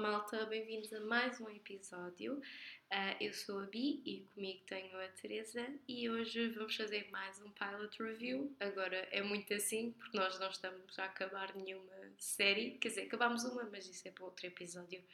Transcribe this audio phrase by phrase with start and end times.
[0.00, 2.36] malta, bem-vindos a mais um episódio.
[2.36, 7.38] Uh, eu sou a Bi e comigo tenho a Teresa e hoje vamos fazer mais
[7.42, 8.50] um pilot review.
[8.58, 13.44] Agora é muito assim porque nós não estamos a acabar nenhuma série, quer dizer, acabámos
[13.44, 15.04] uma, mas isso é para outro episódio.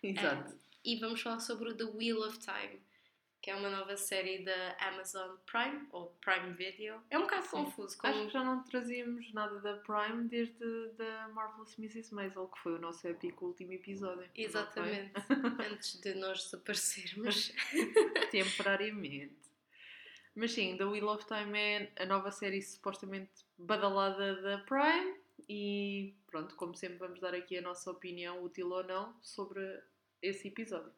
[0.00, 0.52] Exato.
[0.52, 2.80] Uh, e vamos falar sobre o The Wheel of Time
[3.40, 7.00] que é uma nova série da Amazon Prime, ou Prime Video.
[7.10, 7.50] É um bocado Sim.
[7.50, 7.96] confuso.
[7.98, 8.12] Como...
[8.12, 12.14] Acho que já não trazíamos nada da Prime desde da Marvelous Mrs.
[12.14, 14.28] Maisel, que foi o nosso épico último episódio.
[14.34, 15.12] Exatamente.
[15.72, 17.52] Antes de nós desaparecermos.
[18.30, 19.40] Temporariamente.
[20.34, 26.14] Mas sim, The Wheel of Time é a nova série supostamente badalada da Prime e
[26.26, 29.60] pronto, como sempre vamos dar aqui a nossa opinião, útil ou não, sobre
[30.22, 30.92] esse episódio.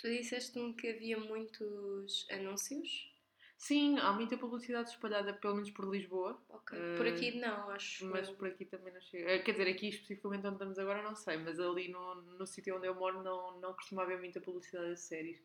[0.00, 3.10] Tu disseste-me que havia muitos anúncios?
[3.58, 6.42] Sim, há muita publicidade espalhada, pelo menos por Lisboa.
[6.48, 6.78] Ok.
[6.96, 8.06] Por aqui não, acho.
[8.06, 9.30] Mas por aqui também não chega.
[9.30, 12.78] Eh, quer dizer, aqui especificamente onde estamos agora não sei, mas ali no, no sítio
[12.78, 15.38] onde eu moro não, não costuma haver muita publicidade de séries.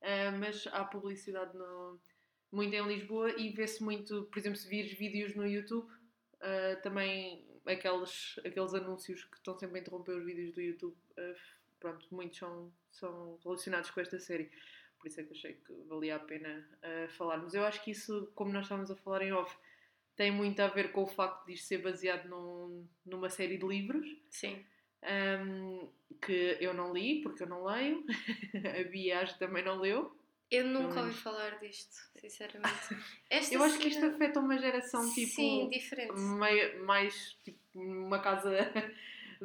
[0.00, 2.00] Uh, mas há publicidade no,
[2.50, 7.46] muito em Lisboa e vê-se muito, por exemplo, se vires vídeos no YouTube, uh, também
[7.66, 11.36] aqueles, aqueles anúncios que estão sempre a interromper os vídeos do YouTube, uh,
[11.78, 14.50] pronto, muitos são são relacionados com esta série.
[14.98, 17.54] Por isso é que achei que valia a pena uh, falarmos.
[17.54, 19.54] Eu acho que isso, como nós estávamos a falar em off,
[20.16, 23.66] tem muito a ver com o facto de isto ser baseado num, numa série de
[23.66, 24.06] livros.
[24.30, 24.64] Sim.
[25.02, 25.90] Um,
[26.22, 28.04] que eu não li, porque eu não leio.
[28.80, 30.16] a Bia também não leu.
[30.50, 32.96] Eu nunca ouvi falar disto, sinceramente.
[33.28, 35.32] Esta eu acho que isto afeta uma geração tipo.
[35.32, 36.14] Sim, diferente.
[36.14, 38.56] Meio, mais tipo uma casa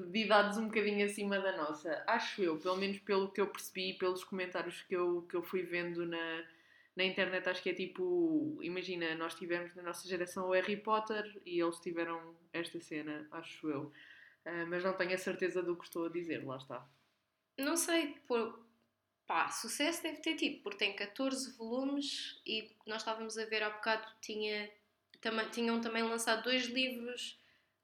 [0.08, 2.04] de idades um bocadinho acima da nossa.
[2.08, 5.64] Acho eu, pelo menos pelo que eu percebi, pelos comentários que eu, que eu fui
[5.64, 6.44] vendo na,
[6.96, 11.42] na internet, acho que é tipo, imagina, nós tivemos na nossa geração o Harry Potter
[11.46, 13.92] e eles tiveram esta cena, acho eu.
[14.46, 16.88] Uh, mas não tenho a certeza do que estou a dizer, lá está.
[17.58, 18.66] Não sei, por,
[19.26, 23.70] pá, sucesso deve ter tido, porque tem 14 volumes e nós estávamos a ver há
[23.70, 24.70] bocado, tinha,
[25.22, 27.39] tam, tinham também lançado dois livros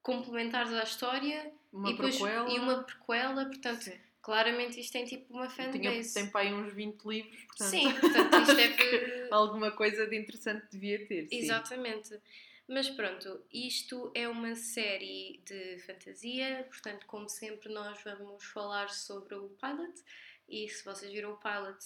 [0.05, 3.99] complementares à história uma e, depois, e uma prequela, portanto, Sim.
[4.21, 6.13] claramente isto tem tipo uma fanbase.
[6.13, 9.27] Tem para aí uns 20 livros, portanto, Sim, portanto isto é que...
[9.31, 11.27] alguma coisa de interessante devia ter.
[11.27, 11.37] Sim.
[11.37, 12.21] Exatamente.
[12.67, 19.33] Mas pronto, isto é uma série de fantasia, portanto, como sempre, nós vamos falar sobre
[19.33, 20.03] o pilot.
[20.47, 21.79] E se vocês viram o pilot,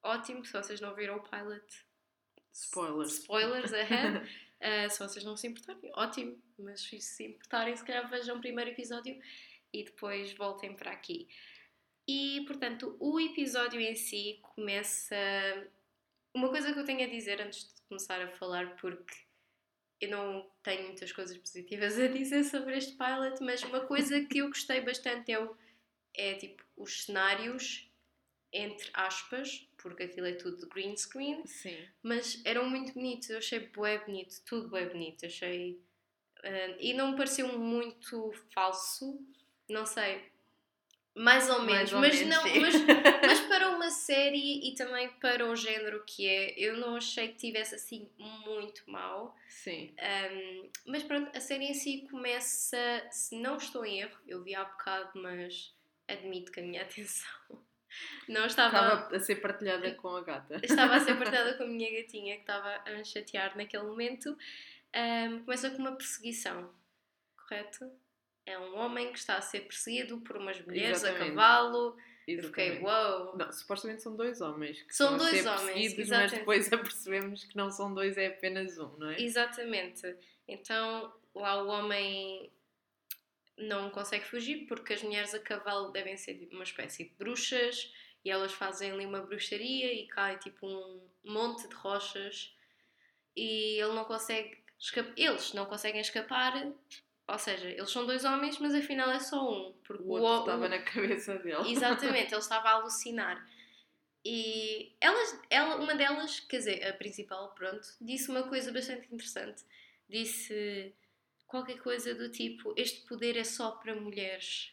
[0.00, 0.44] ótimo.
[0.44, 1.64] Se vocês não viram o pilot,
[2.52, 3.18] spoilers.
[3.18, 4.30] Spoilers ahead.
[4.60, 8.40] Uh, se vocês não se importarem, ótimo, mas se se importarem, se calhar vejam o
[8.40, 9.20] primeiro episódio
[9.72, 11.28] e depois voltem para aqui.
[12.06, 15.16] E portanto, o episódio em si começa.
[16.34, 19.14] Uma coisa que eu tenho a dizer antes de começar a falar, porque
[20.00, 24.38] eu não tenho muitas coisas positivas a dizer sobre este pilot, mas uma coisa que
[24.38, 25.56] eu gostei bastante é, o,
[26.14, 27.88] é tipo os cenários
[28.54, 31.76] entre aspas, porque aquilo é tudo green screen, Sim.
[32.02, 35.82] mas eram muito bonitos, eu achei bué bonito, tudo bué bonito, achei...
[36.38, 39.18] Uh, e não me pareceu muito falso,
[39.68, 40.30] não sei,
[41.14, 42.74] mais ou menos, mais ou mas menos, não, mas,
[43.24, 47.36] mas, para uma série e também para o género que é, eu não achei que
[47.36, 49.36] tivesse assim muito mal.
[49.48, 49.94] Sim.
[50.32, 52.76] Um, mas pronto, a série em si começa,
[53.12, 55.72] se não estou em erro, eu vi há bocado, mas
[56.08, 57.62] admito que a minha atenção
[58.28, 60.60] não estava, estava a ser partilhada com a gata.
[60.62, 64.36] Estava a ser partilhada com a minha gatinha que estava a me chatear naquele momento.
[64.94, 66.70] Um, começa com uma perseguição,
[67.36, 67.90] correto?
[68.46, 71.22] É um homem que está a ser perseguido por umas mulheres Exatamente.
[71.22, 71.96] a cavalo.
[71.96, 72.14] Exatamente.
[72.26, 72.78] Eu fiquei!
[72.80, 73.36] Wow.
[73.36, 77.92] Não, supostamente são dois homens que são dois homens, mas depois apercebemos que não são
[77.92, 79.20] dois, é apenas um, não é?
[79.20, 80.16] Exatamente.
[80.48, 82.50] Então lá o homem
[83.56, 87.92] não consegue fugir porque as mulheres a cavalo devem ser uma espécie de bruxas
[88.24, 92.54] e elas fazem ali uma bruxaria e cai tipo um monte de rochas
[93.36, 94.62] e ele não consegue
[95.16, 96.72] eles não conseguem escapar
[97.26, 100.40] ou seja, eles são dois homens mas afinal é só um porque o outro o,
[100.40, 101.70] estava na cabeça dele.
[101.70, 103.46] Exatamente, ele estava a alucinar.
[104.24, 109.62] E elas, ela, uma delas, quer dizer, a principal, pronto, disse uma coisa bastante interessante.
[110.08, 110.94] Disse
[111.54, 114.72] qualquer coisa do tipo: este poder é só para mulheres.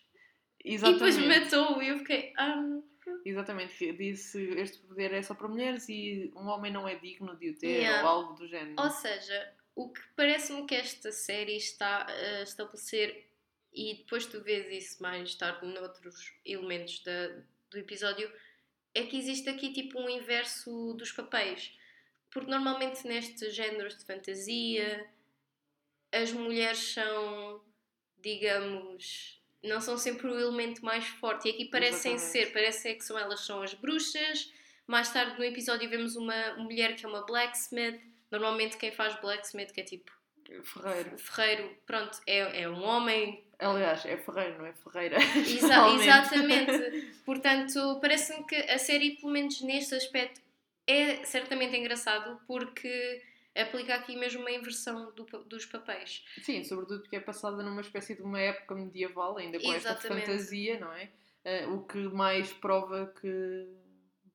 [0.65, 1.15] Exatamente.
[1.15, 2.33] E depois matou e eu fiquei.
[2.39, 2.83] Um...
[3.23, 7.49] Exatamente, disse este poder é só para mulheres e um homem não é digno de
[7.49, 8.03] o ter yeah.
[8.03, 8.75] ou algo do género.
[8.79, 13.27] Ou seja, o que parece-me que esta série está a estabelecer,
[13.73, 17.27] e depois tu vês isso mais tarde noutros elementos da,
[17.69, 18.31] do episódio,
[18.93, 21.75] é que existe aqui tipo um inverso dos papéis.
[22.31, 25.07] Porque normalmente nestes géneros de fantasia
[26.11, 27.61] as mulheres são,
[28.17, 31.47] digamos, não são sempre o elemento mais forte.
[31.47, 32.45] E aqui parecem Exatamente.
[32.47, 34.51] ser, parece que são elas são as bruxas.
[34.87, 37.99] Mais tarde no episódio vemos uma mulher que é uma blacksmith.
[38.29, 40.11] Normalmente quem faz blacksmith, que é tipo
[40.63, 41.17] Ferreiro.
[41.17, 43.45] ferreiro, pronto, é, é um homem.
[43.57, 45.17] Aliás, é Ferreiro, não é Ferreira.
[45.17, 47.11] Exa- exatamente.
[47.25, 50.41] Portanto, parece-me que a série, pelo menos neste aspecto,
[50.87, 53.21] é certamente engraçado porque
[53.55, 56.23] aplica aqui mesmo uma inversão do dos papéis.
[56.41, 60.25] Sim, sobretudo porque é passada numa espécie de uma época medieval, ainda com esta Exatamente.
[60.25, 61.11] fantasia, não é?
[61.43, 63.67] Eh, o que mais prova que,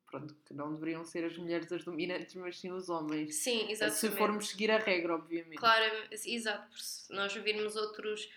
[0.07, 3.37] pronto, que não deveriam ser as mulheres as dominantes, mas sim os homens.
[3.37, 4.19] Sim, Se exatamente.
[4.19, 5.57] formos seguir a regra, obviamente.
[5.57, 6.79] Claro, exato.
[6.79, 8.29] Se nós virmos outros,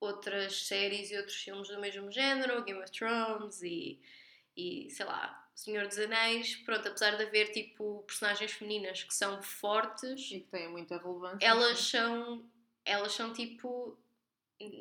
[0.00, 4.00] outras séries e outros filmes do mesmo género, Game of Thrones e,
[4.56, 9.42] e sei lá, Senhor dos Anéis, pronto, apesar de haver tipo personagens femininas que são
[9.42, 11.46] fortes, E que têm muita relevância.
[11.46, 12.44] elas são,
[12.84, 13.98] elas são tipo.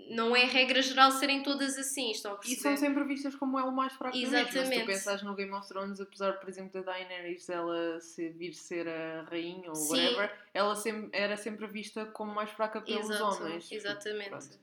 [0.10, 2.62] Não é regra geral serem todas assim, estão a E perceber?
[2.62, 4.32] são sempre vistas como ela mais fraca mesmo.
[4.34, 4.82] Mas se Exatamente.
[4.82, 8.90] tu pensares no Game of Thrones, apesar, por exemplo, da Daenerys ela se vir ser
[8.90, 9.92] a rainha ou Sim.
[10.16, 13.72] whatever, ela sempre, era sempre vista como mais fraca pelos Exato, homens.
[13.72, 14.30] Exatamente.
[14.30, 14.60] Pronto.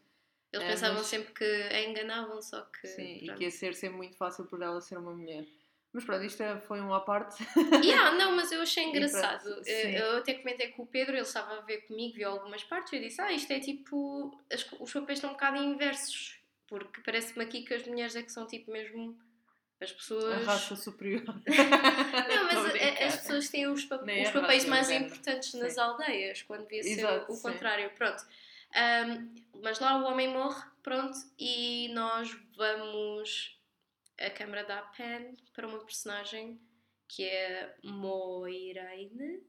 [0.52, 2.86] Eles É, pensavam mas- sempre que a enganavam, só que.
[2.86, 3.38] Sim, e pronto.
[3.38, 5.46] que ia ser sempre muito fácil por ela ser uma mulher.
[5.96, 7.42] Mas pronto, isto é- foi um à parte.
[7.82, 9.42] Yeah, não, mas eu achei engraçado.
[9.44, 12.92] pronto, Eu, até comentei com o Pedro, ele estava a ver comigo, viu algumas partes,
[12.92, 14.38] e eu disse: Ah, isto é tipo.
[14.52, 18.30] as os papéis estão um bocado inversos, porque parece-me aqui que as mulheres é que
[18.30, 19.18] são tipo mesmo.
[19.80, 20.44] As A pessoas.
[20.46, 21.22] raça superior.
[21.26, 25.74] Não, mas a a- as pessoas têm os, pa- os a papéis mais importantes nas
[25.74, 25.80] Sim.
[25.80, 27.90] aldeias, quando devia ser Exato, o, contrário.
[27.96, 28.22] Pronto.
[28.74, 33.55] Ahm, mas lá o homem morre, pronto, e nós vamos.
[34.18, 36.60] A câmara dá pan para uma personagem
[37.08, 39.42] que é Moiraine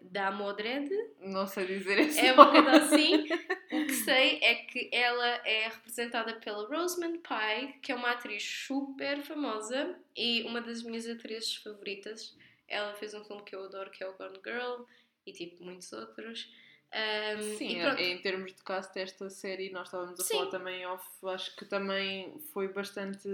[0.00, 0.88] da, Modred.
[1.20, 3.26] Não sei dizer esse É uma coisa assim.
[3.70, 8.42] O que sei é que ela é representada pela Rosamund Pike, que é uma atriz
[8.42, 12.34] super famosa e uma das minhas atrizes favoritas.
[12.66, 14.84] Ela fez um filme que eu adoro, que é o Gone Girl,
[15.26, 16.50] e tipo muitos outros.
[16.94, 20.38] Um, Sim, em termos de cast desta série, nós estávamos a Sim.
[20.38, 23.28] falar também off, acho que também foi bastante.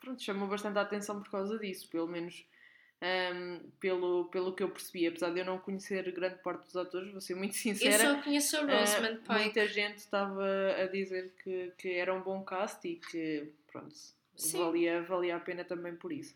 [0.00, 2.44] Pronto, chamou bastante a atenção por causa disso, pelo menos
[3.00, 5.06] ahm, pelo, pelo que eu percebi.
[5.06, 7.98] Apesar de eu não conhecer grande parte dos atores, vou ser muito Eu sincera.
[7.98, 9.44] só conheço a Rosamund ah, Pike.
[9.44, 10.44] muita gente estava
[10.78, 13.94] a dizer que, que era um bom cast e que, pronto,
[14.36, 14.58] Sim.
[14.58, 16.34] valia, valia a pena também por isso.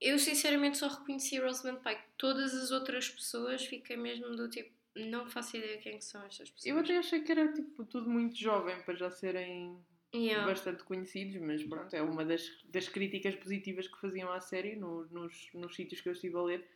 [0.00, 2.02] Eu sinceramente só reconheci Rosamund Pike.
[2.18, 6.50] Todas as outras pessoas fiquei mesmo do tipo, não faço ideia quem que são estas
[6.50, 6.66] pessoas.
[6.74, 9.78] Eu até achei que era tipo, tudo muito jovem para já serem
[10.14, 10.46] Yeah.
[10.46, 15.04] bastante conhecidos, mas pronto, é uma das, das críticas positivas que faziam à série no-
[15.10, 16.70] nos, nos sítios que eu estive a ler.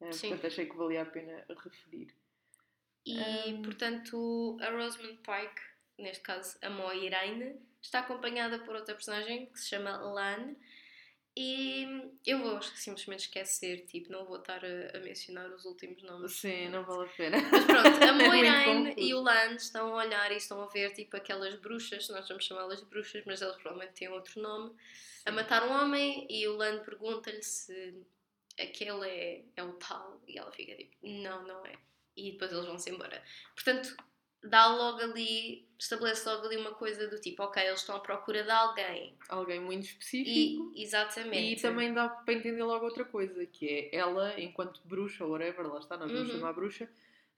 [0.00, 0.30] Eh, Sim.
[0.30, 2.12] portanto, achei que valia a pena referir.
[3.06, 3.62] E, Ahm.
[3.62, 5.62] portanto, a Rosamund Pike,
[5.98, 10.56] neste caso a Moiraine, está acompanhada por outra personagem que se chama Lan.
[11.42, 11.86] E
[12.26, 16.32] eu vou simplesmente esquecer, tipo, não vou estar a, a mencionar os últimos nomes.
[16.32, 17.38] Sim, não vale a pena.
[17.50, 20.92] Mas pronto, a É Moiraine e o Lan estão a olhar e estão a ver,
[20.92, 24.76] tipo, aquelas bruxas, nós vamos chamá-las de bruxas, mas elas provavelmente têm outro nome,
[25.24, 27.94] a matar um homem e o Lan pergunta-lhe se
[28.60, 31.72] aquele é, é o tal e ela fica tipo, não, não é.
[32.14, 33.24] E depois eles vão-se embora.
[33.54, 33.96] Portanto,
[34.42, 38.42] dá logo ali, estabelece logo ali uma coisa do tipo, ok, eles estão à procura
[38.42, 39.14] de alguém.
[39.28, 40.72] Alguém muito específico.
[40.74, 41.58] E, exatamente.
[41.58, 45.66] E também dá para entender logo outra coisa, que é ela, enquanto bruxa, ou whatever,
[45.66, 46.36] lá está, nós vamos Uhum.
[46.38, 46.88] chamar bruxa,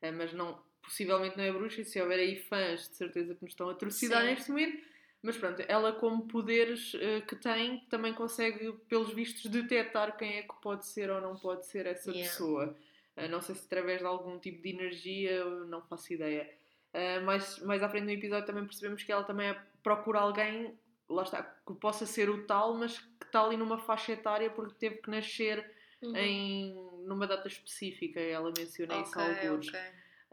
[0.01, 3.43] eh, mas não, possivelmente não é bruxa, e se houver aí fãs, de certeza que
[3.43, 4.83] nos estão a trucidar neste momento,
[5.23, 10.43] mas pronto, ela como poderes eh, que tem, também consegue, pelos vistos, detectar quem é
[10.43, 12.29] que pode ser ou não pode ser essa Yeah.
[12.31, 12.77] pessoa.
[13.17, 16.51] Eh, não sei se através de algum tipo de energia, não faço ideia.
[16.93, 20.79] Eh, mais, mais à frente no episódio também percebemos que ela também é- procura alguém,
[21.09, 24.75] lá está, que possa ser o tal, mas que está ali numa faixa etária porque
[24.75, 25.65] teve que nascer
[26.03, 26.17] Uhum.
[26.17, 26.75] em,
[27.07, 28.21] numa data específica.
[28.21, 29.69] Ela menciona isso Ok, alguns.
[29.69, 29.81] ok.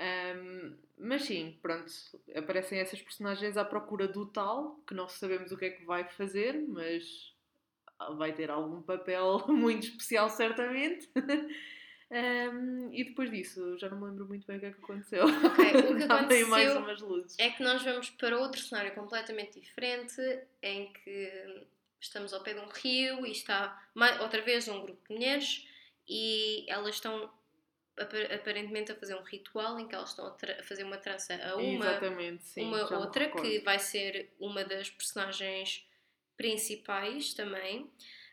[0.01, 1.92] Um, mas sim, pronto,
[2.36, 6.08] aparecem essas personagens à procura do tal, que não sabemos o que é que vai
[6.10, 7.36] fazer, mas
[8.18, 11.10] vai ter algum papel muito especial, certamente.
[12.12, 15.25] Um, e depois disso, já não me lembro muito bem o que é que aconteceu.
[15.25, 16.75] Ok, o que mais aconteceu.
[17.38, 20.20] É que nós vamos para outro cenário completamente diferente,
[20.63, 21.66] em que
[22.01, 25.68] estamos ao pé de um rio e está mai- outra vez um grupo de mulheres
[26.08, 27.32] e elas estão
[27.98, 31.56] apa- aparentemente a fazer um ritual em que elas estão a, fazer uma trança a
[31.75, 31.86] uma,
[32.39, 32.63] sim.
[32.63, 35.86] uma outra que vai ser uma das personagens
[36.36, 37.92] principais também,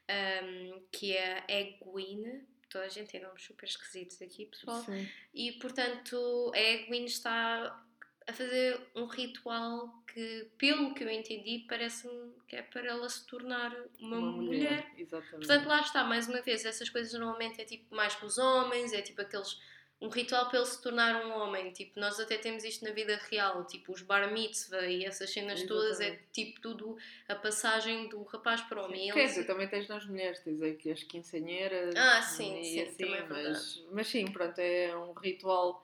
[0.09, 2.47] ahm, que é a Egwene.
[2.76, 4.83] Toda a gente tem nomes super esquisitos aqui, pessoal.
[4.83, 5.09] Sim.
[5.33, 7.83] E portanto a Egwene está
[8.26, 13.25] a fazer um ritual que, pelo que eu entendi, parece-me que é para ela se
[13.26, 14.83] tornar uma, uma mulher.
[14.83, 14.92] mulher.
[14.99, 15.47] Exatamente.
[15.47, 18.92] Portanto, lá está, mais uma vez, essas coisas normalmente é tipo mais com os homens,
[18.92, 19.59] é tipo aqueles
[20.00, 21.73] um ritual para ele se tornar um homem.
[21.73, 25.61] Tipo, nós até temos isto na vida real, tipo os bar mitzvah e essas cenas
[25.61, 25.69] Exatamente.
[25.69, 26.97] todas, é tipo tudo
[27.29, 29.11] a passagem do rapaz para o homem.
[29.12, 31.95] Quer dizer, também tens nas mulheres, tens aqui as quinceanheiras.
[31.97, 35.83] Ah, sim, sim, assim, também é mas, mas sim, pronto, é um ritual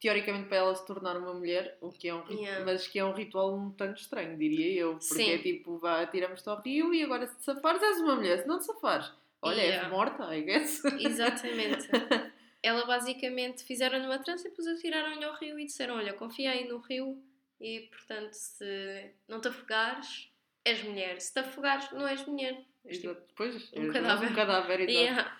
[0.00, 2.64] teoricamente para ela se tornar uma mulher, o que é um yeah.
[2.64, 5.30] mas que é um ritual um tanto estranho, diria eu, porque Sim.
[5.30, 8.48] é tipo, vá, tiramos-te ao rio e agora se te safares és uma mulher, se
[8.48, 9.84] não te safares, olha, yeah.
[9.84, 10.84] és morta, I guess.
[10.84, 11.88] Exatamente.
[12.62, 16.68] ela basicamente fizeram numa trança e depois atiraram-lhe ao rio e disseram: Olha, confia aí
[16.68, 17.22] no rio
[17.60, 20.30] e portanto, se não te afogares,
[20.64, 21.20] és mulher.
[21.20, 22.64] Se te afogares, não és mulher.
[22.84, 23.20] Exato.
[23.20, 24.30] Tipo, pois, um cadáver.
[24.30, 24.92] Um cadáver, exato.
[24.92, 25.38] Yeah.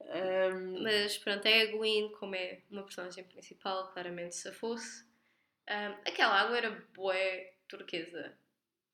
[0.00, 0.82] Um...
[0.82, 5.04] Mas pronto, é a Gwyn, como é uma personagem principal, claramente se fosse.
[5.68, 8.36] Um, aquela água era boé turquesa.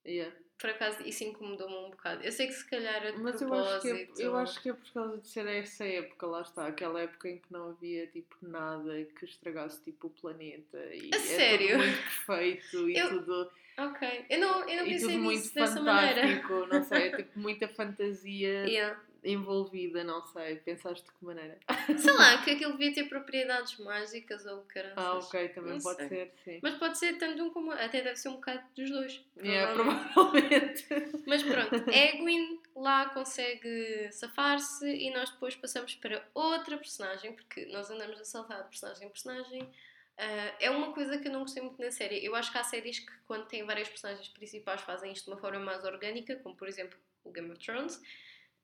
[0.05, 2.23] Yeah por acaso isso incomodou-me um bocado.
[2.23, 4.69] Eu sei que se calhar é de Mas eu acho, que é, eu acho que
[4.69, 8.07] é por causa de ser essa época, lá está, aquela época em que não havia
[8.07, 11.67] tipo nada que estragasse tipo o planeta e a é sério?
[11.69, 13.09] tudo muito perfeito e eu...
[13.09, 13.51] tudo.
[13.79, 16.79] Ok, eu não, eu não pensei nisso muito dessa fantástico, maneira.
[16.79, 18.65] não sei, é tipo muita fantasia.
[18.65, 20.55] Yeah envolvida, não sei.
[20.57, 21.57] Pensaste de que maneira?
[21.97, 24.93] Sei lá, que aquilo devia ter propriedades mágicas ou caramba.
[24.95, 26.09] Ah, ok, também não pode sei.
[26.09, 26.59] ser, sim.
[26.63, 27.71] Mas pode ser tanto um como.
[27.71, 29.21] Até deve ser um bocado dos dois.
[29.37, 30.85] Yeah, provavelmente.
[31.27, 37.89] Mas pronto, Egwin lá consegue safar-se e nós depois passamos para outra personagem, porque nós
[37.89, 39.61] andamos a saltar de personagem em personagem.
[39.63, 42.25] Uh, é uma coisa que eu não gostei muito na série.
[42.25, 45.37] Eu acho que há séries que, quando têm várias personagens principais, fazem isto de uma
[45.37, 48.01] forma mais orgânica, como por exemplo o Game of Thrones.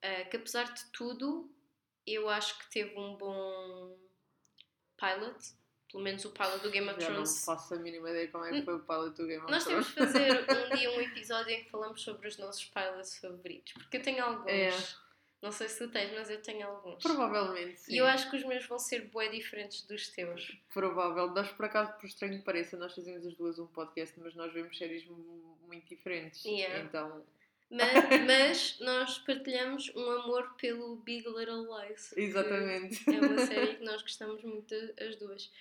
[0.03, 1.49] Uh, que apesar de tudo,
[2.05, 3.97] eu acho que teve um bom
[4.97, 5.37] pilot.
[5.89, 7.29] Pelo menos o pilot do Game of Já Thrones.
[7.29, 9.63] não faço a mínima ideia como é que foi o pilot do Game of Nós
[9.63, 9.85] Thrones.
[9.85, 13.17] Nós temos de fazer um dia um episódio em que falamos sobre os nossos pilots
[13.19, 13.73] favoritos.
[13.73, 14.51] Porque eu tenho alguns.
[14.51, 14.71] É.
[15.41, 17.03] Não sei se tu tens, mas eu tenho alguns.
[17.03, 17.93] Provavelmente, sim.
[17.93, 20.57] E eu acho que os meus vão ser bué diferentes dos teus.
[20.73, 21.29] Provável.
[21.31, 24.51] Nós, por acaso, por estranho que pareça, nós fazemos as duas um podcast, mas nós
[24.53, 26.43] vemos séries muito diferentes.
[26.45, 26.79] Yeah.
[26.85, 27.23] Então
[27.69, 27.91] mas,
[28.27, 32.13] mas, nós partilhamos um amor pelo Big Little Lies.
[32.15, 33.09] Exatamente.
[33.09, 35.51] É uma série que nós gostamos muito, as duas.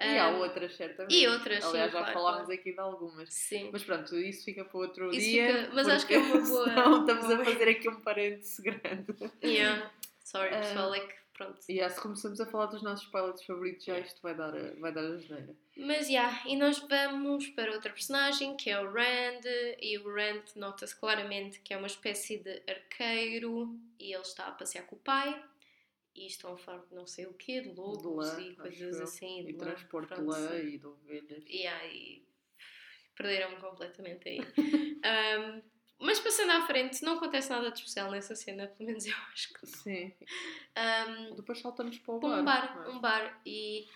[0.00, 1.14] E há outras, certamente.
[1.14, 2.60] E outras, Aliás, sim, já claro, falámos claro.
[2.60, 3.32] aqui de algumas.
[3.32, 3.70] Sim.
[3.72, 5.46] Mas pronto, isso fica para outro isso dia.
[5.46, 6.66] Fica, mas acho que é uma boa.
[6.66, 9.14] Não, estamos a fazer aqui um parênteses grande.
[9.44, 9.92] Yeah.
[10.24, 11.58] Sorry, pessoal, é que pronto.
[11.68, 14.92] E yeah, se começamos a falar dos nossos pilots favoritos, já isto vai dar, vai
[14.92, 15.56] dar a geneira.
[15.76, 19.42] Mas já, yeah, e nós vamos para outra personagem que é o Rand,
[19.80, 24.52] e o Rand nota-se claramente que é uma espécie de arqueiro e ele está a
[24.52, 25.42] passear com o pai.
[26.14, 29.48] E estão a falar de não sei o quê, de lobos e coisas assim.
[29.48, 31.42] E transporte de lã e de ovelhas.
[31.48, 32.26] E aí
[33.16, 34.40] perderam-me completamente aí.
[34.40, 35.62] um,
[36.02, 39.52] mas passando à frente, não acontece nada de especial nessa cena, pelo menos eu acho
[39.54, 39.66] que.
[39.66, 40.12] Sim.
[40.76, 42.40] Um, Depois saltamos para o bar.
[42.40, 42.88] Um bar, é?
[42.90, 43.40] um bar.
[43.46, 43.86] E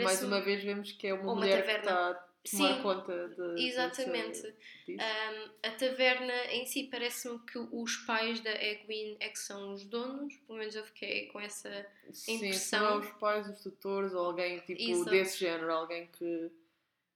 [0.00, 1.82] mais uma vez vemos que é uma, uma mulher taverna.
[1.82, 3.66] que está a tomar Sim, conta de.
[3.66, 4.54] Exatamente.
[4.88, 9.84] Um, a taverna em si parece-me que os pais da Egwin é que são os
[9.84, 12.80] donos, pelo menos eu fiquei com essa Sim, impressão.
[12.80, 15.10] são os pais, os tutores, ou alguém tipo Exato.
[15.10, 16.50] desse género, alguém que.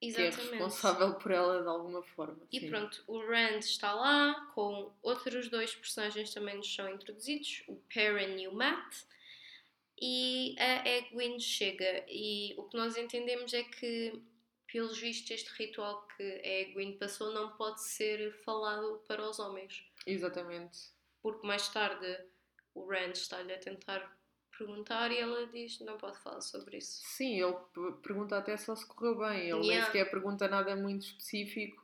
[0.01, 0.37] Exatamente.
[0.37, 2.47] que é responsável por ela de alguma forma.
[2.53, 2.69] E sim.
[2.69, 8.41] pronto, o Rand está lá, com outros dois personagens também nos são introduzidos, o Perrin
[8.41, 9.05] e o Matt.
[9.99, 14.23] E a Egwin chega, e o que nós entendemos é que,
[14.71, 19.83] pelos vistos, este ritual que a Egwin passou não pode ser falado para os homens.
[20.07, 20.91] Exatamente.
[21.23, 22.07] Porque mais tarde
[22.75, 24.16] o Rand está-lhe a tentar
[24.57, 27.01] perguntar e ela diz não pode falar sobre isso.
[27.05, 27.57] Sim, ele
[28.03, 29.41] pergunta até só se correu bem.
[29.41, 29.67] Ele Yeah.
[29.69, 31.83] nem sequer pergunta nada muito específico,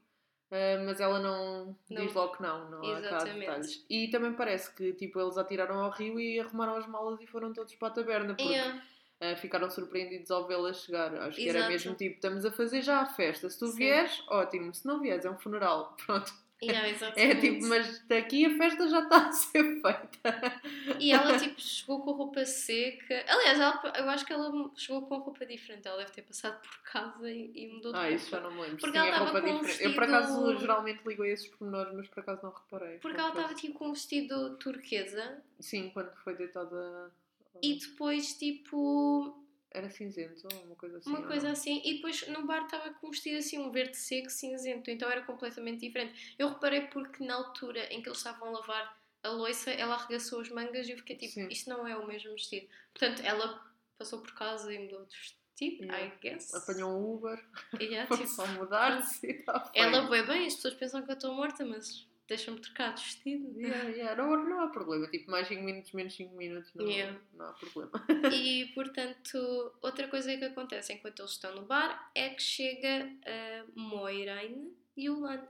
[0.51, 2.05] uh, mas ela não, Não.
[2.07, 3.39] diz logo que não, não há Exatamente.
[3.41, 3.87] detalhes.
[3.89, 7.53] E também parece que tipo, eles atiraram ao rio e arrumaram as malas e foram
[7.53, 8.83] todos para a taberna, porque Yeah.
[9.23, 11.15] uh, ficaram surpreendidos ao vê-la chegar.
[11.15, 11.73] Acho que era Exato.
[11.73, 13.49] mesmo tipo, estamos a fazer já a festa.
[13.49, 13.77] Se tu Sim.
[13.77, 14.75] vieres, ótimo.
[14.75, 15.97] Se não vieres, é um funeral.
[16.07, 16.33] Pronto.
[16.63, 20.61] Yeah, É tipo, mas daqui a festa já está a ser feita.
[21.01, 23.25] E ela tipo chegou com roupa seca.
[23.29, 25.89] Aliás, ela, eu acho que ela chegou com roupa diferente.
[25.89, 28.15] Ela deve ter passado por casa e, e mudou de Ah, roupa.
[28.17, 28.77] isso já não me lembro.
[28.77, 29.85] Porque Tinha ela tava roupa com um diferente.
[29.85, 32.99] Eu por acaso vestido- geralmente ligo a esses pormenores, mas por acaso não reparei.
[32.99, 37.13] Porque ela estava tipo com um vestido turquesa Sim, quando foi deitada.
[37.61, 39.37] e depois tipo
[39.75, 41.09] Era cinzento, uma coisa assim.
[41.09, 41.53] uma ou coisa não?
[41.53, 41.81] assim.
[41.85, 44.91] E depois no bar estava com um vestido assim, um verde seco cinzento.
[44.91, 46.35] Então era completamente diferente.
[46.39, 50.41] Eu reparei porque na altura em que eles estavam a lavar a louça, ela arregaçou
[50.41, 51.49] as mangas e eu fiquei tipo, Sim.
[51.49, 52.69] isto não é o mesmo vestido.
[52.93, 53.65] Portanto, ela
[53.97, 56.07] passou por casa e mudou de vestido, Yeah.
[56.07, 56.53] I guess.
[56.55, 57.41] Apanhou um Uber,
[57.81, 61.33] Yeah, tipo, só mudar-se e está ela foi bem, as pessoas pensam que eu estou
[61.35, 63.53] morta, mas deixa-me trocar de vestido.
[63.59, 65.07] Yeah, yeah, não, não há problema.
[65.09, 67.21] Tipo, mais 5 minutos, menos 5 minutos, não, Yeah.
[67.35, 67.91] não há problema.
[68.33, 73.65] E portanto, outra coisa que acontece enquanto eles estão no bar é que chega a
[73.75, 75.47] Moiraine e o Lan.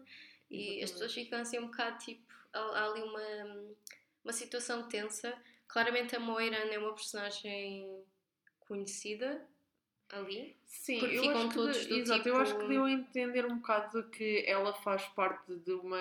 [0.51, 2.33] E as pessoas ficam assim um bocado tipo.
[2.53, 3.75] Há, há ali uma,
[4.25, 5.35] uma situação tensa.
[5.67, 8.05] Claramente a Moiraine é uma personagem
[8.61, 9.47] conhecida
[10.13, 10.55] ali.
[10.67, 12.91] Sim, Porque eu ficam acho que, todos do exato, eu tipo- acho que deu a
[12.91, 15.99] entender um bocado que ela faz parte de uma.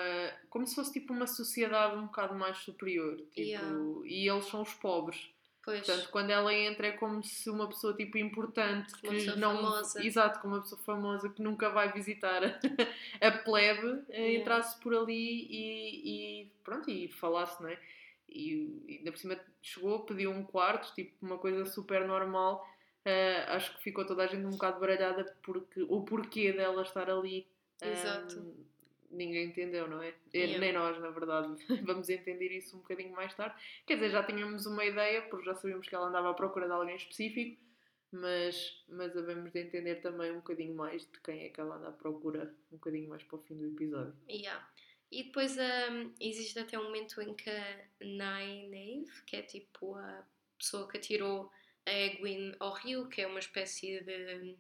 [0.50, 3.18] como se fosse tipo uma sociedade um bocado mais superior.
[3.18, 3.68] Tipo, Yeah.
[4.06, 5.30] E eles são os pobres.
[5.64, 5.86] Pois.
[5.86, 9.56] Portanto, quando ela entra é como se uma pessoa tipo importante Uma que pessoa não.
[9.58, 10.04] famosa.
[10.04, 12.42] Exato, como uma pessoa famosa que nunca vai visitar
[13.22, 14.40] a plebe, eh, Yeah.
[14.40, 17.78] entrasse por ali e, e pronto, e falasse, não é?
[18.28, 22.68] E ainda por cima chegou, pediu um quarto, tipo uma coisa super normal.
[23.04, 27.10] Eh, acho que ficou toda a gente um bocado baralhada porque o porquê dela estar
[27.10, 27.48] ali.
[27.82, 28.56] Exato.
[29.10, 30.10] ninguém entendeu, não é?
[30.34, 30.60] Eh, Yeah.
[30.60, 31.56] Nem nós, na verdade.
[31.86, 33.56] Vamos entender isso um bocadinho mais tarde.
[33.86, 36.74] Quer dizer, já tínhamos uma ideia, porque já sabíamos que ela andava à procura de
[36.74, 37.60] alguém específico,
[38.12, 41.90] mas, mas havemos de entender também um bocadinho mais de quem é que ela anda
[41.90, 44.14] à procura, um bocadinho mais para o fim do episódio.
[44.30, 44.68] Yeah.
[45.12, 50.24] E depois hum, existe até um momento em que a Nynaeve, que é tipo a
[50.58, 51.52] pessoa que atirou
[51.86, 54.58] a Egwene ao rio, que é uma espécie de.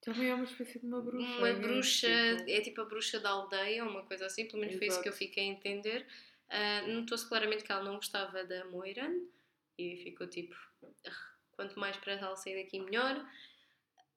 [0.00, 1.38] Também é uma espécie de uma bruxa.
[1.38, 4.76] Uma é bruxa, tipo- é tipo a bruxa da aldeia, uma coisa assim, pelo menos
[4.78, 5.24] foi isso que eu Exato.
[5.24, 6.06] fiquei a entender.
[6.48, 9.12] Ah, Notou-se claramente que ela não gostava da Moiran
[9.76, 10.54] e ficou tipo,
[11.06, 13.28] "Ah, quanto mais para ela sair daqui, melhor.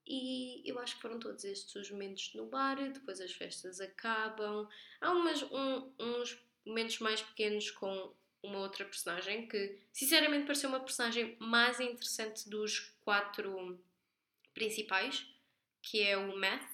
[0.06, 4.66] E eu acho que foram todos estes os momentos no bar, depois as festas acabam.
[5.00, 10.80] Há umas, um- uns momentos mais pequenos com uma outra personagem que, sinceramente, pareceu uma
[10.80, 13.78] personagem mais interessante dos quatro
[14.54, 15.24] principais,
[15.80, 16.68] que é o Math,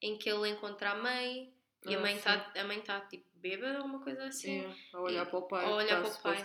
[0.00, 1.52] em que ele encontra a mãe
[1.86, 2.18] e a Ah, mãe sim.
[2.18, 5.38] está a mãe tá, tipo bêbada ou uma coisa assim, É, a olhar E- para
[5.38, 6.42] o pai, a que olhar está para o pai.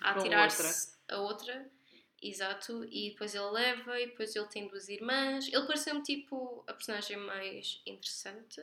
[0.00, 1.70] a atirar-se a outra.
[2.22, 5.46] Exato, e depois ele leva, e depois ele tem duas irmãs.
[5.52, 8.62] Ele pareceu-me tipo a personagem mais interessante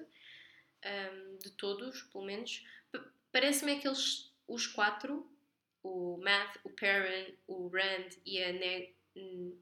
[0.84, 2.64] ahm, de todos, pelo menos.
[2.92, 5.31] Pa- Parece-me aqueles, os quatro,
[5.84, 8.94] o Matt, o Perrin, o Rand e a Ne...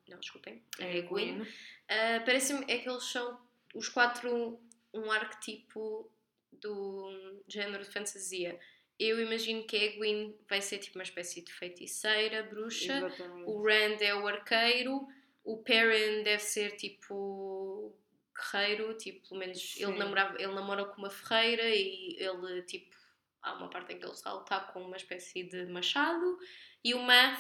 [0.08, 1.38] Não, desculpem, a É, Egwene.
[1.38, 1.42] Gwen.
[1.42, 3.40] Uh, Parece-me é que eles são
[3.74, 4.60] os quatro
[4.94, 6.12] um arquetipo
[6.52, 8.60] do género de fantasia.
[9.00, 12.98] Eu imagino que a Egwene vai ser tipo uma espécie de feiticeira, bruxa.
[12.98, 13.50] Exatamente.
[13.50, 15.08] O Rand é o arqueiro.
[15.44, 17.96] O Perrin deve ser tipo
[18.36, 22.96] guerreiro, tipo, pelo menos ele, namorava, ele namora com uma ferreira e ele tipo
[23.42, 26.38] há uma parte em que ele está com uma espécie de machado.
[26.84, 27.40] E o Math,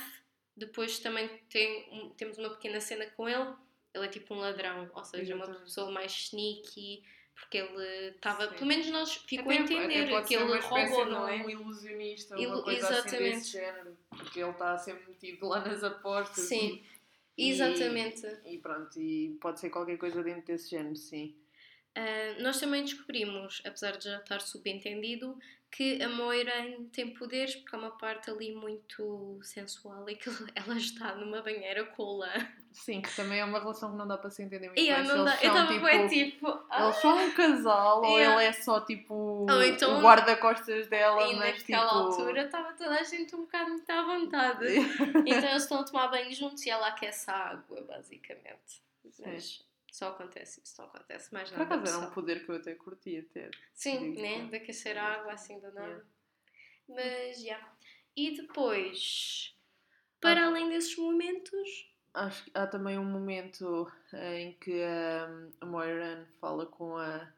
[0.55, 3.53] depois também tem, um- temos uma pequena cena com ele.
[3.93, 7.83] Ele é tipo um ladrão, ou seja, uma pessoa mais sneaky, porque ele
[8.15, 8.47] estava.
[8.49, 11.38] Pelo menos nós ficou a Até- até entender pode que ele roubou, não é?
[11.43, 13.35] Um ilusionista, Ilu- uma coisa assim exatamente.
[13.38, 13.97] desse género.
[14.09, 16.43] Porque ele está sempre metido lá nas apostas.
[16.45, 16.83] Sim,
[17.38, 18.27] e- exatamente.
[18.45, 21.35] E, pronto, e pode ser qualquer coisa dentro desse género, sim.
[21.97, 25.38] Uh, nós também descobrimos, apesar de já estar subentendido,
[25.71, 26.51] que a Moira
[26.91, 31.86] tem poderes, porque há uma parte ali muito sensual e que ela está numa banheira
[31.86, 32.32] com o lã.
[32.71, 35.05] Sim, que também é uma relação que não dá para se entender muito eu bem.
[35.08, 36.47] não dá, eles eu são, estava tipo, bem tipo.
[36.69, 38.36] ah, Eles são um casal ou Yeah.
[38.41, 39.13] ele é só tipo
[39.49, 41.97] Ou então- o guarda-costas dela, e mas naquela tipo.
[41.99, 44.65] altura estava toda a gente um bocado muito à vontade.
[45.25, 48.82] então eles estão a tomar banho juntos e ela aquece a água, basicamente.
[49.25, 51.75] Mas só acontece isso, não acontece mais Por nada.
[51.75, 53.52] acaso era um poder que eu até curtia ter.
[53.73, 54.30] Sim, digo, né?
[54.30, 54.49] yeah.
[54.49, 55.88] De aquecer a água assim do nada.
[55.88, 56.06] Yeah.
[56.88, 57.73] Mas, já.
[58.15, 59.56] E depois,
[60.19, 65.30] para além desses momentos, Acho que há também um momento em que a,
[65.62, 67.32] a Moiran fala com a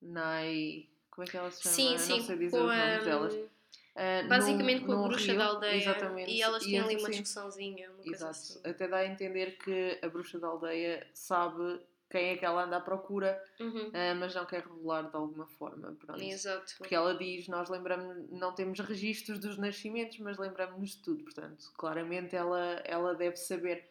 [0.00, 0.86] Nai.
[1.10, 1.74] Como é que ela se chama?
[1.74, 3.51] sim, sim, não sei dizer os a, nomes delas.
[3.94, 5.76] Ah, basicamente num- com a bruxa rio, da aldeia.
[5.76, 6.30] Exatamente.
[6.30, 8.30] E elas têm ali essa, uma sim, discussãozinha, uma coisa Exato.
[8.30, 8.60] assim.
[8.64, 12.76] Até dá a entender que a bruxa da aldeia sabe quem é que ela anda
[12.76, 13.90] à procura, Uhum.
[13.94, 15.94] ah, mas não quer revelar de alguma forma.
[15.98, 16.22] Pronto.
[16.22, 16.74] Exato.
[16.78, 21.24] Porque ela diz, nós lembramos, não temos registros dos nascimentos, mas lembramos de tudo.
[21.24, 23.88] Portanto, claramente ela, ela deve saber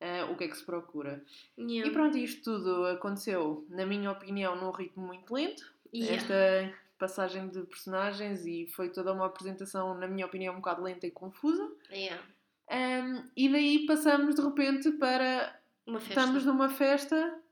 [0.00, 1.22] ah, o que é que se procura.
[1.58, 1.88] Yeah.
[1.90, 5.72] E pronto, isto tudo aconteceu, na minha opinião, num ritmo muito lento.
[5.94, 6.16] Yeah.
[6.16, 11.04] Esta passagem de personagens e foi toda uma apresentação, na minha opinião, um bocado lenta
[11.04, 11.68] e confusa.
[11.90, 12.22] Yeah.
[12.70, 15.60] Um, e daí passamos de repente para.
[15.84, 16.20] Uma festa.
[16.20, 17.42] Estamos numa festa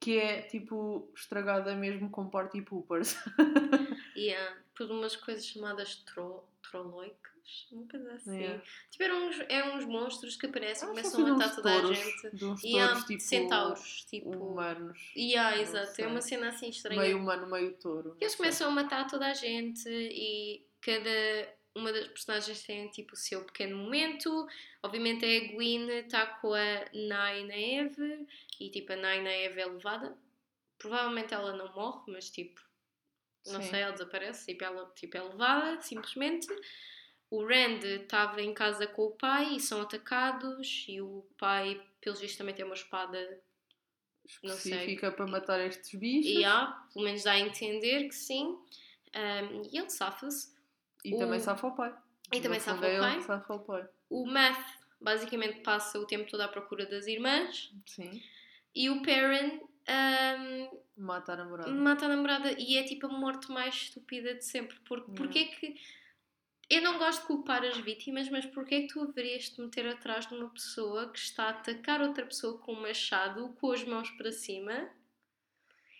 [0.00, 3.16] que é tipo estragada mesmo com party poopers.
[4.16, 4.56] Yeah.
[4.74, 7.35] Por umas coisas chamadas tro troloicas.
[7.72, 8.38] Uma coisa assim.
[8.38, 8.62] Yeah.
[8.90, 12.36] Tipo, eram uns, eram uns monstros que aparecem, começam a de matar toda a gente.
[12.36, 13.20] De uns E há tipo.
[13.20, 14.30] centauros, tipo.
[14.30, 14.98] Humanos.
[15.16, 17.00] Yeah, não exato, é uma cena assim estranha.
[17.00, 18.16] Meio humano, meio touro.
[18.20, 23.14] E eles começam a matar toda a gente e cada uma das personagens tem tipo
[23.14, 24.46] o seu pequeno momento.
[24.82, 28.26] Obviamente a Gwyn está com a Nynaeve
[28.58, 30.16] e tipo a Nynaeve é levada.
[30.78, 32.60] Provavelmente ela não morre, mas tipo,
[33.46, 33.70] não Sim.
[33.70, 36.46] sei, ela desaparece, tipo, ela tipo, é levada, simplesmente.
[37.30, 42.20] O Rand estava em casa com o pai e são atacados e o pai, pelos
[42.20, 43.18] vistos, também tem uma espada
[44.42, 44.72] não sei.
[44.72, 46.30] Específica para matar estes bichos.
[46.30, 48.44] e há, pelo menos dá a entender que sim.
[49.14, 50.54] Um, e ele safa-se.
[51.04, 51.94] E também O- safa o pai.
[52.32, 53.20] E também safa o pai.
[53.22, 53.88] safa o pai.
[54.10, 54.66] O Math
[55.00, 57.72] basicamente passa o tempo todo à procura das irmãs.
[57.86, 58.20] Sim.
[58.74, 61.70] E o Perrin um, Mata a namorada.
[61.70, 62.52] mata a namorada.
[62.58, 64.76] E é tipo a morte mais estúpida de sempre.
[64.84, 65.80] Porque, porque é que.
[66.68, 69.86] Eu não gosto de culpar as vítimas, mas porquê é que tu haverias de meter
[69.86, 73.84] atrás de uma pessoa que está a atacar outra pessoa com um machado, com as
[73.84, 74.90] mãos para cima?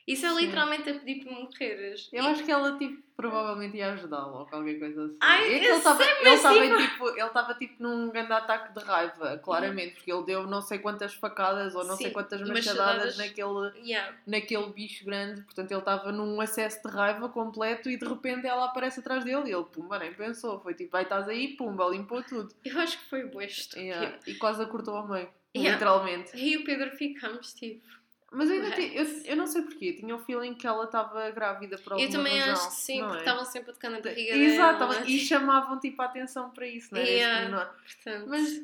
[0.07, 0.37] Isso é Sim.
[0.37, 2.09] literalmente a pedir para morreres.
[2.13, 5.17] Eu E- acho que ela tipo, provavelmente ia ajudá-lo ou qualquer coisa assim.
[5.21, 8.73] Ai, é que ele estava sei, estava tipo- tipo, ele estava tipo num grande ataque
[8.79, 12.41] de raiva, claramente, porque ele deu não sei quantas facadas ou não sei Sim, quantas
[12.41, 12.77] machadadas.
[12.77, 14.17] machadadas naquele, Yeah.
[14.27, 18.67] naquele bicho grande, portanto ele estava num acesso de raiva completo e de repente ela
[18.67, 22.23] aparece atrás dele e ele, pumba, nem pensou, foi tipo, vai estás aí, pumba, limpou
[22.23, 22.55] tudo.
[22.65, 23.81] Eu acho que foi estúpido.
[23.87, 25.73] Yeah, E quase a cortou ao meio, Yeah.
[25.75, 26.31] literalmente.
[26.37, 27.85] E o Pedro ficamos tipo.
[28.33, 31.79] Mas ainda ti- eu, eu não sei porquê, tinha o feeling que ela estava grávida
[31.79, 32.53] por alguma eu também razão.
[32.55, 33.19] acho que sim, porque é?
[33.21, 34.95] estavam sempre a tocar na barriga Exato, dela.
[34.95, 37.75] tava- e chamavam tipo a atenção para isso, não esse Yeah.
[38.27, 38.63] Mas,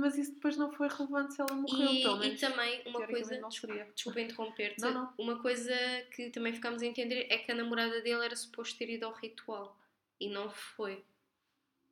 [0.00, 2.40] mas isso depois não foi relevante se ela morreu, e, pelo e menos.
[2.40, 3.88] também uma coisa, não seria.
[3.94, 4.82] desculpa interromper-te,
[5.18, 5.74] uma coisa
[6.14, 9.12] que também ficámos a entender é que a namorada dele era suposto ter ido ao
[9.12, 9.78] ritual
[10.18, 11.04] e não foi.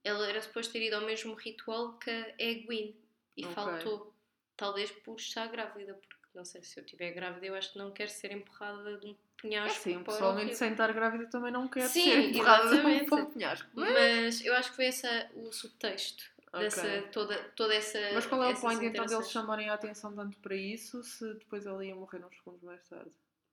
[0.02, 2.96] Ela era suposto ter ido ao mesmo ritual que a Egwin
[3.36, 3.54] e Ok.
[3.54, 4.14] faltou.
[4.56, 7.90] Talvez por estar grávida, porque não sei se eu estiver grávida, eu acho que não
[7.90, 9.82] quero ser empurrada de um É penhasco.
[9.82, 13.14] para o pessoalmente sem estar grávida também não quero Sim, ser empurrada de exatamente.
[13.14, 13.68] um penhasco.
[13.74, 16.60] Mas, Mas eu acho que foi esse o subtexto Ok.
[16.60, 17.98] dessa, toda, toda essa.
[18.12, 21.64] mas qual é o point então deles chamarem a atenção tanto para isso se depois
[21.64, 23.10] ela ia morrer uns segundos mais tarde?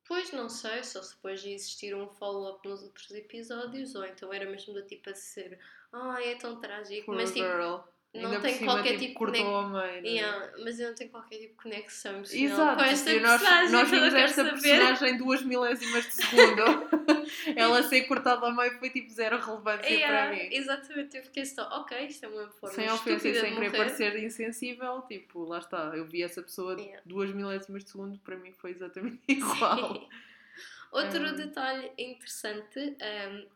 [0.07, 4.31] Pois não sei, só se depois de existir um follow-up nos outros episódios, ou então
[4.33, 5.59] era mesmo do tipo a ser
[5.91, 7.75] ai é tão trágico, Poor mas tipo, girl.
[8.13, 10.11] Não Ainda tem qualquer tipo, tipo de cortou conex- ao meio, não é?
[10.11, 13.41] yeah, mas eu não tenho qualquer tipo de conexão emocional Exato, com esta e nós,
[13.41, 16.63] personagem, nós então vimos esta personagem duas milésimas de segundo.
[17.55, 20.49] Ela ser cortada ao meio foi tipo zero relevância Yeah, para mim.
[20.51, 24.23] Exatamente, eu fiquei só, ok, isto é uma forma Sem ofensa e sem querer parecer
[24.23, 25.91] insensível, tipo, lá está.
[25.95, 27.01] Eu vi essa pessoa Yeah.
[27.05, 30.07] duas milésimas de segundo, para mim foi exatamente igual.
[30.91, 32.95] Outro Um, detalhe interessante,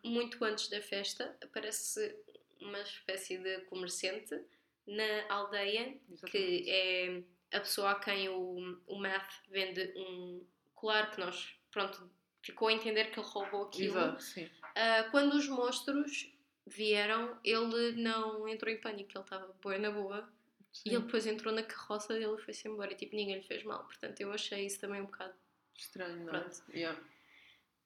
[0.04, 2.14] um, muito antes da festa, aparece
[2.62, 4.40] uma espécie de comerciante
[4.88, 5.98] na aldeia
[6.28, 7.24] que é
[7.56, 12.10] a pessoa a quem o, o Math vende um colar que nós, pronto,
[12.42, 13.98] ficou a entender que ele roubou aquilo.
[13.98, 14.50] Exato, sim.
[14.76, 16.34] Ah, quando os monstros
[16.66, 20.28] vieram, ele não entrou em pânico, ele estava boa na boa.
[20.72, 20.90] sim.
[20.90, 22.92] E ele depois entrou na carroça dele e foi-se embora.
[22.94, 23.84] E tipo, ninguém lhe fez mal.
[23.84, 25.34] Portanto, eu achei isso também um bocado
[25.82, 26.50] Estranho, não é?
[26.74, 27.00] Yeah.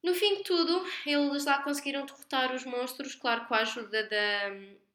[0.06, 4.52] No fim de tudo, eles lá conseguiram derrotar os monstros, claro, com a ajuda da,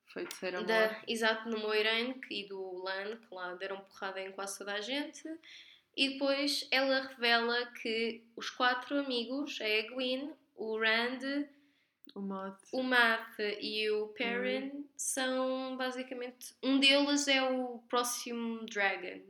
[0.07, 4.75] Feiticeira da exato, no Moiran e do Lan, que lá deram porrada em quase toda
[4.75, 5.23] a gente.
[5.97, 11.49] E depois ela revela que os quatro amigos, a Egwin, o Rand,
[12.15, 12.69] O mate.
[12.73, 16.55] o Math e o Perrin, são basicamente.
[16.63, 19.23] Um deles é o próximo Dragon,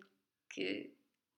[0.49, 0.91] que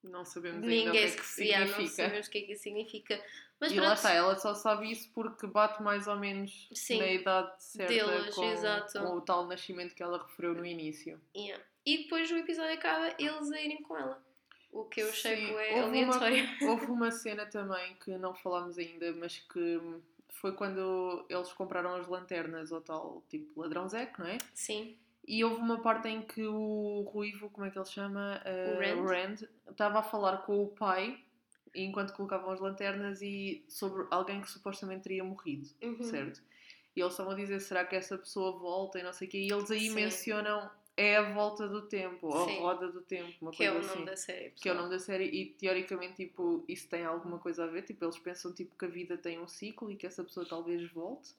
[0.03, 3.25] Não sabemos ainda o que ninguém é que não sabemos o que é que significa.
[3.63, 6.99] Mas e pronto, lá está, ela só sabe isso porque bate mais ou menos Sim,
[6.99, 11.21] na idade certa deles, com, com o tal nascimento que ela referiu no início.
[11.35, 11.63] Yeah.
[11.87, 14.21] E depois o episódio acaba eles a irem com ela.
[14.73, 16.49] O que eu achei Sim, que é houve uma- aleatório.
[16.69, 19.81] Houve uma cena também que não falámos ainda, mas que
[20.29, 24.39] foi quando eles compraram as lanternas ao tal tipo ladrão Zeco, não é?
[24.55, 24.99] Sim.
[25.25, 28.41] E houve uma parte em que o Ruivo, como é que ele chama?
[28.45, 29.07] Eh, O Rand.
[29.07, 31.23] Rand, estava a falar com o pai
[31.75, 36.03] enquanto colocavam as lanternas e sobre alguém que supostamente teria morrido, Uhum.
[36.03, 36.43] certo?
[36.95, 39.39] E eles estavam a dizer, será que essa pessoa volta e não sei o quê,
[39.39, 39.95] e eles aí Sim.
[39.95, 43.83] mencionam é a volta do tempo, ou a roda do tempo, uma Que é coisa
[43.83, 44.51] o nome assim da série.
[44.51, 44.77] que é o pessoal.
[44.77, 48.53] nome da série e teoricamente tipo isso tem alguma coisa a ver tipo eles pensam
[48.53, 51.31] tipo que a vida tem um ciclo e que essa pessoa talvez volte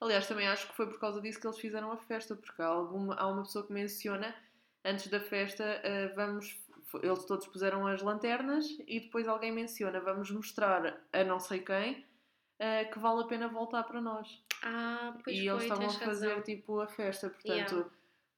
[0.00, 2.66] aliás também acho que foi por causa disso que eles fizeram a festa porque há
[2.66, 4.34] alguma há uma pessoa que menciona
[4.82, 6.58] antes da festa ah, vamos
[7.02, 12.04] eles todos puseram as lanternas e depois alguém menciona vamos mostrar a não sei quem
[12.60, 15.90] ah, que vale a pena voltar para nós Ah, pois e foi, eles estavam a
[15.92, 16.42] fazer razão.
[16.42, 17.28] tipo a festa.
[17.30, 17.90] Portanto, Yeah.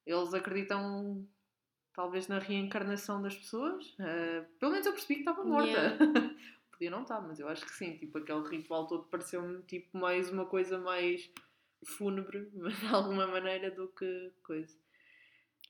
[0.06, 1.26] eles acreditam
[1.92, 3.94] talvez na reencarnação das pessoas.
[4.00, 5.68] Ah, pelo menos eu percebi que estava morta.
[5.68, 5.96] Yeah.
[6.72, 7.96] Podia não estar, mas eu acho que sim.
[7.98, 11.30] Tipo, aquele ritual todo pareceu-me tipo mais uma coisa mais
[11.86, 14.76] fúnebre, mas de alguma maneira, do que coisa.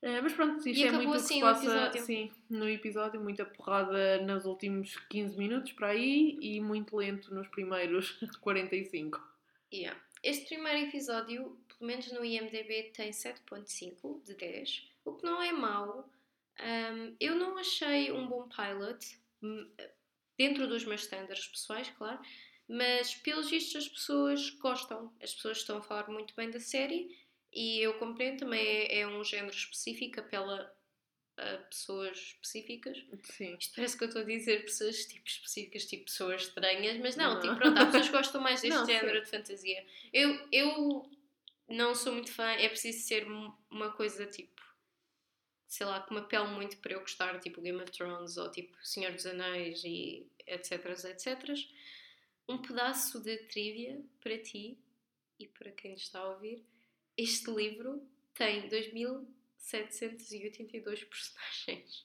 [0.03, 2.03] Ah, mas pronto, isto E é muito que assim se o passa episódio.
[2.03, 7.49] sim, no episódio, muita porrada nos últimos 15 minutos para aí e muito lento nos
[7.49, 9.21] primeiros 45.
[9.73, 9.99] Yeah.
[10.23, 15.53] Este primeiro episódio, pelo menos no IMDB, tem 7.5 de 10, o que não é
[15.53, 16.09] mau.
[16.61, 19.69] Um, eu não achei um bom pilot, hum,
[20.39, 22.21] dentro dos meus standards pessoais, claro,
[22.69, 25.13] mas pelos vistos as pessoas gostam.
[25.23, 27.17] As pessoas estão a falar muito bem da série
[27.55, 30.75] e eu compreendo também é, é um género específico, apela
[31.37, 32.97] a pessoas específicas.
[33.25, 33.57] Sim.
[33.59, 37.35] Isto parece que eu estou a dizer pessoas tipo específicas, tipo pessoas estranhas, mas não,
[37.35, 37.41] Não.
[37.41, 39.85] tipo, pronto, há pessoas que gostam mais deste Não, género de fantasia.
[40.13, 41.11] Eu, eu
[41.69, 44.63] não sou muito fã, é preciso ser um- uma coisa tipo,
[45.67, 48.77] sei lá, que me apela muito para eu gostar, tipo Game of Thrones ou tipo
[48.87, 51.53] Senhor dos Anéis e etc, etc.
[52.49, 54.79] Um pedaço de trivia para ti
[55.39, 56.65] e para quem está a ouvir.
[57.17, 58.03] Este livro
[58.35, 62.05] tem 2782 personagens.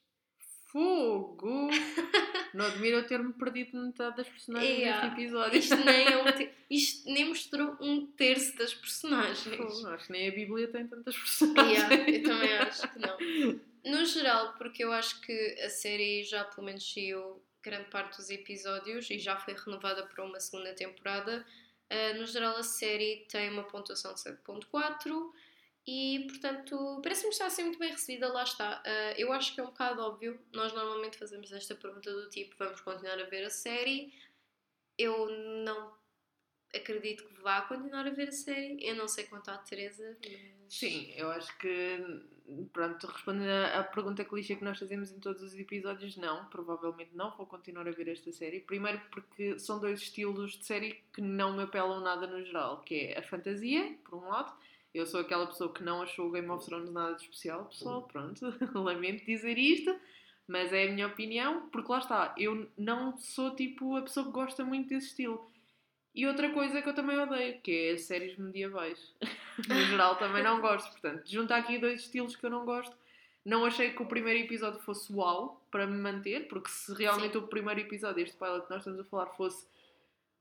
[0.72, 1.70] Fogo!
[2.54, 5.02] Não admiro eu ter-me perdido metade das personagens Yeah.
[5.08, 5.58] deste episódio.
[5.60, 9.56] Isto nem, é um te- isto nem mostrou um terço das personagens.
[9.56, 11.78] Fogo, Acho que nem a Bíblia tem tantas personagens.
[11.90, 13.18] Yeah, eu também acho que não.
[13.86, 15.32] No geral, porque eu acho que
[15.64, 20.24] a série já pelo menos saiu grande parte dos episódios e já foi renovada para
[20.26, 21.46] uma segunda temporada.
[21.90, 25.32] Ah, no geral, a série tem uma pontuação de 7.4
[25.88, 28.32] e, portanto, parece-me estar a ser muito bem recebida.
[28.32, 28.82] Lá está.
[28.86, 30.40] Ah, eu acho que é um bocado óbvio.
[30.54, 34.14] Nós normalmente fazemos esta pergunta do tipo: vamos continuar a ver a série?
[34.98, 35.28] Eu
[35.64, 35.98] não
[36.76, 38.78] acredito que vá continuar a ver a série.
[38.86, 40.74] Eu não sei quanto à Teresa, mas...
[40.74, 41.98] Sim, eu acho que,
[42.74, 47.36] pronto, respondendo à pergunta clichê que nós fazemos em todos os episódios, não, provavelmente não
[47.36, 48.60] vou continuar a ver esta série.
[48.60, 52.96] Primeiro porque são dois estilos de série que não me apelam nada no geral, que
[52.96, 54.54] é a fantasia, por um lado.
[54.94, 58.54] Eu sou aquela pessoa que não achou Game of Thrones nada de especial, pessoal, pronto,
[58.74, 59.96] lamento dizer isto,
[60.48, 64.32] mas é a minha opinião, porque lá está, eu não sou tipo a pessoa que
[64.32, 65.48] gosta muito desse estilo.
[66.14, 69.14] E outra coisa que eu também odeio, que é as séries medievais.
[69.68, 70.90] no geral também não gosto.
[70.92, 72.96] Portanto, junta aqui dois estilos que eu não gosto.
[73.46, 77.48] Não achei que o primeiro episódio fosse uau para me manter, porque se realmente o
[77.48, 79.66] primeiro episódio, este pilot que nós estamos a falar, fosse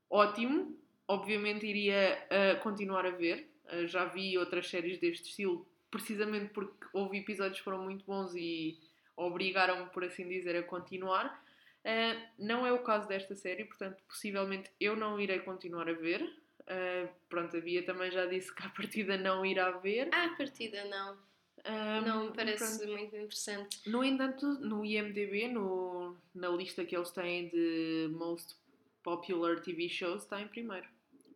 [0.09, 0.77] ótimo,
[1.07, 3.49] obviamente iria uh, continuar a ver.
[3.71, 8.35] Uh, já vi outras séries deste estilo, precisamente porque houve episódios que foram muito bons
[8.35, 8.77] e
[9.15, 11.43] obrigaram-me, por assim dizer, a continuar.
[11.89, 16.21] Uh, não é o caso desta série, portanto, possivelmente eu não irei continuar a ver.
[16.61, 20.13] Uh, pronto, a Bia também já disse que à partida não irá ver.
[20.13, 21.17] A partida não.
[21.65, 22.91] Um, Não me parece pronto.
[22.93, 23.89] muito interessante.
[23.89, 28.55] No entanto, no IMDB, no, na lista que eles têm de Most
[29.03, 30.87] Popular TV Shows, está em primeiro.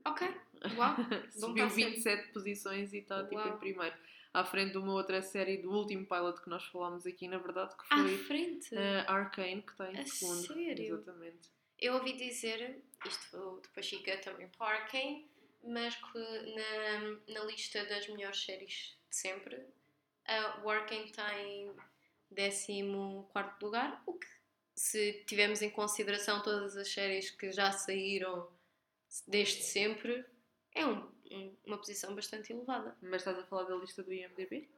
[0.05, 0.27] Ok,
[0.77, 0.95] uau.
[1.31, 1.75] Subiu passo.
[1.75, 3.95] 27 posições e está tipo em primeiro.
[4.33, 7.75] À frente de uma outra série do último pilot que nós falámos aqui, na verdade,
[7.75, 8.73] que À foi frente.
[8.73, 10.47] uh, Arcane, que está em A segundo.
[10.47, 10.95] sério?
[10.95, 11.51] Exatamente.
[11.79, 15.29] Eu ouvi dizer, isto depois fica também para Arcane,
[15.63, 19.63] mas que na, na lista das melhores séries de sempre,
[20.25, 21.71] a o Arcane tem
[22.35, 24.27] 14 lugar, o que,
[24.75, 28.49] se tivermos em consideração todas as séries que já saíram
[29.27, 30.25] desde sempre,
[30.73, 32.95] é um- um- uma posição bastante elevada.
[33.01, 34.69] Mas estás a falar da lista do IMDB?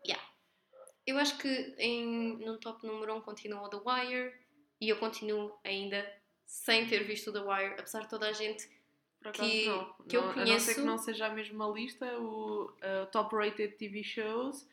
[1.06, 4.34] Eu acho que em, no top número 1 um continua o The Wire
[4.82, 6.04] e eu continuo ainda
[6.46, 8.68] sem ter visto o The Wire, apesar de toda a gente.
[9.24, 9.94] Acaso Que- não.
[10.08, 13.06] que eu Não- A não ser que conheço- não seja a mesma lista, o uh,
[13.12, 14.68] Top Rated TV Shows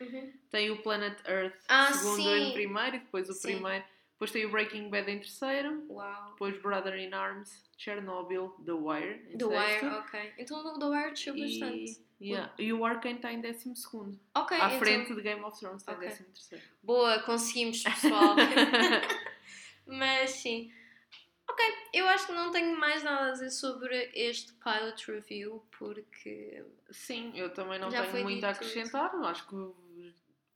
[0.50, 2.28] tem o Planet Earth Ah, segundo sim.
[2.48, 3.42] em primeiro e depois o Sim.
[3.54, 3.84] primeiro.
[4.22, 6.30] Depois tem o Breaking Bad em terceiro, Uau.
[6.30, 10.32] depois Brother in Arms, Chernobyl, The Wire em The Wire, ok.
[10.38, 12.00] Então o The Wire desceu bastante.
[12.20, 14.16] E, yeah, e o Arcane está em décimo segundo.
[14.32, 16.06] Ok, à então- frente de Game of Thrones está Ok.
[16.06, 16.64] em décimo terceiro.
[16.84, 18.36] Boa, conseguimos, pessoal.
[19.86, 20.72] Mas sim.
[21.50, 26.64] Ok, eu acho que não tenho mais nada a dizer sobre este pilot review porque.
[26.92, 29.12] Sim, eu também não tenho muito a acrescentar.
[29.24, 29.56] Acho que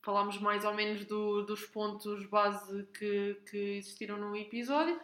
[0.07, 4.99] falámos mais ou menos do- dos pontos base que, que existiram no episódio.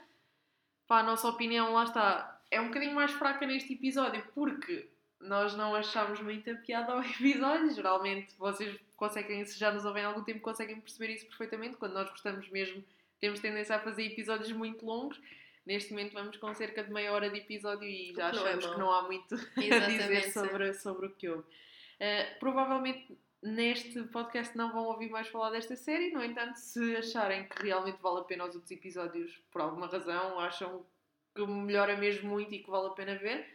[0.86, 4.88] Pá, a nossa opinião, lá está, é um bocadinho mais fraca neste episódio porque
[5.20, 7.74] nós não achámos muita piada ao episódio.
[7.74, 11.76] Geralmente vocês conseguem, se já nos ouvem há algum tempo, conseguem perceber isso perfeitamente.
[11.76, 12.82] Quando nós gostamos mesmo,
[13.20, 15.20] temos tendência a fazer episódios muito longos.
[15.66, 18.48] Neste momento vamos com cerca de meia hora de episódio e já que não é
[18.50, 18.78] achamos que mau.
[18.80, 20.32] não há muito a dizer Exatamente.
[20.32, 21.42] sobre, sobre o que houve.
[21.42, 27.48] Uh, provavelmente neste podcast não vão ouvir mais falar desta série, no entanto, se acharem
[27.48, 30.86] que realmente vale a pena os outros episódios por alguma razão, acham
[31.34, 33.46] que melhora mesmo muito e que vale a pena ver,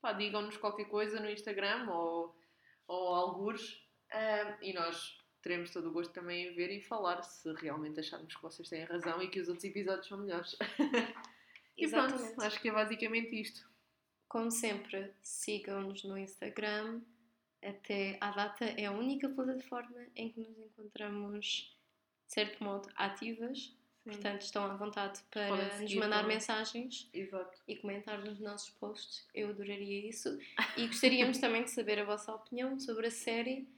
[0.00, 2.36] pá, digam-nos qualquer coisa no Instagram ou,
[2.88, 3.74] ou algures
[4.12, 8.34] uh, e nós teremos todo o gosto também em ver e falar se realmente acharmos
[8.34, 10.56] que vocês têm razão e que os outros episódios são melhores.
[11.76, 13.68] e pronto, acho que é basicamente isto.
[14.28, 17.00] Como sempre, sigam-nos no Instagram.
[17.62, 21.76] Até à data é a única plataforma em que nos encontramos,
[22.26, 23.76] de certo modo, ativas.
[24.04, 26.36] Portanto, estão à vontade para nos mandar também.
[26.36, 27.60] mensagens Exato.
[27.68, 29.26] e comentar nos nossos posts.
[29.34, 30.38] Eu adoraria isso.
[30.78, 33.68] E gostaríamos também de saber a vossa opinião sobre a série.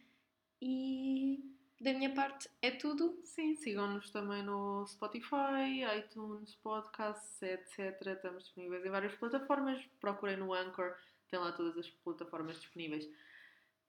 [0.63, 1.43] E
[1.81, 3.19] da minha parte é tudo.
[3.25, 8.07] Sim, sigam-nos também no Spotify, iTunes, Podcasts, etc.
[8.07, 9.83] Estamos disponíveis em várias plataformas.
[9.99, 10.95] Procurem no Anchor,
[11.29, 13.09] tem lá todas as plataformas disponíveis.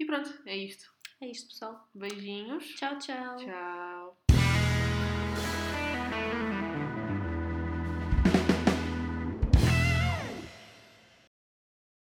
[0.02, 0.92] E pronto, é isto.
[1.22, 1.88] É isto, pessoal.
[1.94, 2.66] Beijinhos.
[2.74, 3.38] Tchau, tchau.
[3.38, 4.21] Tchau.